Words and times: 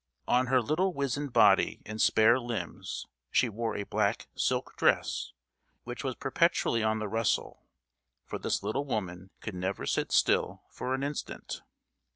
On 0.27 0.47
her 0.47 0.63
little 0.63 0.95
wizened 0.95 1.31
body 1.31 1.79
and 1.85 2.01
spare 2.01 2.39
limbs 2.39 3.05
she 3.29 3.49
wore 3.49 3.75
a 3.77 3.83
black 3.83 4.29
silk 4.35 4.75
dress, 4.75 5.31
which 5.83 6.03
was 6.03 6.15
perpetually 6.15 6.81
on 6.81 6.97
the 6.97 7.07
rustle: 7.07 7.67
for 8.25 8.39
this 8.39 8.63
little 8.63 8.87
woman 8.87 9.29
could 9.41 9.53
never 9.53 9.85
sit 9.85 10.11
still 10.11 10.63
for 10.71 10.95
an 10.95 11.03
instant. 11.03 11.61